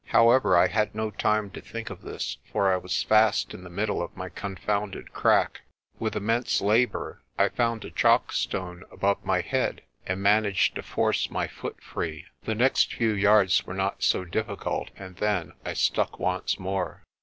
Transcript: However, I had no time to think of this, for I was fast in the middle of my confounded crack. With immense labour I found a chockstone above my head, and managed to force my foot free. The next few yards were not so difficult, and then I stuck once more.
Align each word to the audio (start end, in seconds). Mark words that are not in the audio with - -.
However, 0.07 0.57
I 0.57 0.65
had 0.67 0.95
no 0.95 1.11
time 1.11 1.51
to 1.51 1.61
think 1.61 1.91
of 1.91 2.01
this, 2.01 2.39
for 2.51 2.73
I 2.73 2.77
was 2.77 3.03
fast 3.03 3.53
in 3.53 3.63
the 3.63 3.69
middle 3.69 4.01
of 4.01 4.17
my 4.17 4.29
confounded 4.29 5.13
crack. 5.13 5.61
With 5.99 6.15
immense 6.15 6.59
labour 6.59 7.21
I 7.37 7.49
found 7.49 7.85
a 7.85 7.91
chockstone 7.91 8.81
above 8.91 9.23
my 9.23 9.41
head, 9.41 9.83
and 10.07 10.19
managed 10.19 10.73
to 10.73 10.81
force 10.81 11.29
my 11.29 11.45
foot 11.45 11.83
free. 11.83 12.25
The 12.45 12.55
next 12.55 12.95
few 12.95 13.11
yards 13.13 13.67
were 13.67 13.75
not 13.75 14.01
so 14.01 14.25
difficult, 14.25 14.89
and 14.97 15.17
then 15.17 15.51
I 15.63 15.73
stuck 15.73 16.17
once 16.17 16.57
more. 16.57 17.03